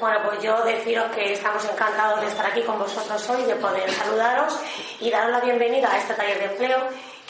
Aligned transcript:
Bueno, 0.00 0.20
pues 0.24 0.40
yo 0.42 0.62
deciros 0.62 1.10
que 1.12 1.32
estamos 1.32 1.64
encantados 1.64 2.20
de 2.20 2.28
estar 2.28 2.46
aquí 2.46 2.62
con 2.62 2.78
vosotros 2.78 3.28
hoy, 3.30 3.42
de 3.42 3.56
poder 3.56 3.90
saludaros 3.92 4.56
y 5.00 5.10
daros 5.10 5.32
la 5.32 5.40
bienvenida 5.40 5.90
a 5.92 5.98
este 5.98 6.14
taller 6.14 6.38
de 6.38 6.44
empleo, 6.44 6.78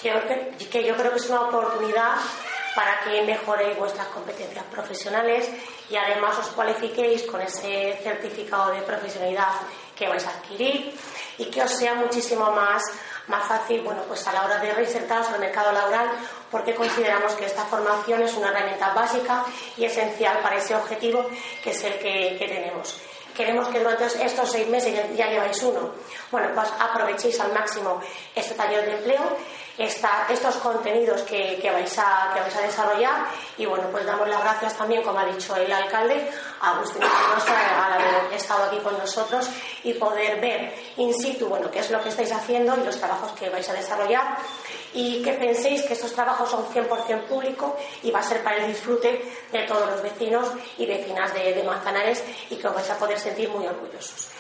que, 0.03 0.85
yo 0.85 0.95
creo 0.95 1.11
que 1.11 1.17
es 1.17 1.31
una 1.31 1.43
oportunidad 1.43 2.17
para 2.75 3.01
que 3.01 3.23
mejoréis 3.23 3.79
vuestras 3.79 4.09
competencias 4.09 4.65
profesionales 4.67 5.51
y 5.89 5.97
además 5.97 6.37
os 6.39 6.49
cualifiquéis 6.49 7.23
con 7.23 7.41
ese 7.41 7.99
certificado 8.03 8.71
de 8.73 8.83
profesionalidad 8.83 9.49
que 9.97 10.07
vais 10.07 10.27
a 10.27 10.31
adquirir 10.31 10.95
y 11.39 11.47
que 11.47 11.63
os 11.63 11.71
sea 11.71 11.95
muchísimo 11.95 12.51
más, 12.53 12.83
más 13.29 13.47
fácil 13.47 13.83
bueno, 13.83 14.03
pues 14.09 14.27
a 14.27 14.33
la 14.33 14.45
hora 14.45 14.59
de 14.59 14.73
reinsertaros 14.73 15.29
al 15.29 15.41
mercado 15.41 15.73
laboral 15.73 16.11
porque 16.51 16.75
consideramos 16.75 17.33
que 17.35 17.47
esta 17.47 17.65
formación 17.65 18.23
es 18.23 18.35
una 18.35 18.49
herramienta 18.49 18.93
básica 18.95 19.45
y 19.77 19.85
esencial 19.85 20.39
para 20.41 20.57
ese 20.57 20.75
objetivo 20.75 21.27
que 21.63 21.71
es 21.71 21.85
el 21.85 21.95
que, 21.99 22.37
que 22.39 22.49
tenemos. 22.49 22.99
Queremos 23.39 23.69
que 23.69 23.79
durante 23.79 24.05
estos 24.07 24.51
seis 24.51 24.67
meses 24.67 24.93
ya, 25.17 25.29
lleváis 25.29 25.63
uno. 25.63 25.93
Bueno, 26.33 26.49
pues 26.55 26.67
aprovechéis 26.81 27.39
al 27.39 27.53
máximo 27.53 28.01
este 28.35 28.55
taller 28.57 28.85
de 28.85 28.93
empleo 28.97 29.37
estos 29.79 30.57
contenidos 30.57 31.23
que, 31.23 31.71
vais 31.73 31.99
a, 31.99 32.33
que 32.35 32.41
vais 32.41 32.57
a 32.57 32.61
desarrollar 32.63 33.27
y 33.57 33.65
bueno, 33.65 33.85
pues 33.93 34.05
damos 34.05 34.29
las 34.29 34.41
gracias 34.43 34.77
también, 34.77 35.03
como 35.05 35.21
ha 35.21 35.27
dicho 35.27 35.55
el 35.55 35.73
alcalde, 35.73 36.29
a 36.61 36.71
Agustín 36.73 37.03
Espinosa 37.03 37.55
estado 38.39 38.65
aquí 38.65 38.79
con 38.79 38.97
nosotros 38.97 39.49
y 39.85 39.95
poder 39.95 40.41
ver 40.41 40.75
in 40.97 41.13
situ, 41.15 41.47
bueno, 41.49 41.71
qué 41.71 41.81
es 41.81 41.91
lo 41.91 42.03
que 42.03 42.09
estáis 42.09 42.33
haciendo 42.33 42.77
y 42.77 42.85
los 42.85 42.97
trabajos 42.97 43.33
que 43.33 43.49
vais 43.51 43.69
a 43.69 43.75
desarrollar 43.75 44.39
y 44.95 45.23
que 45.23 45.33
penséis 45.35 45.83
que 45.83 45.93
estos 45.93 46.13
trabajos 46.13 46.51
son 46.51 46.67
100% 46.69 47.25
público 47.25 47.77
y 48.03 48.11
va 48.11 48.21
a 48.21 48.23
ser 48.23 48.43
para 48.43 48.57
el 48.57 48.69
disfrute 48.69 49.23
de 49.53 49.63
todos 49.67 49.89
los 49.91 50.03
vecinos 50.03 50.49
y 50.79 50.87
vecinas 50.87 51.33
de, 51.35 51.55
de 51.55 51.63
Manzanares 51.63 52.25
y 52.51 52.57
que 52.57 52.67
os 52.67 52.75
vais 52.75 52.91
a 52.91 52.99
poder 52.99 53.19
sentir 53.19 53.49
muy 53.51 53.67
orgullosos. 53.67 54.39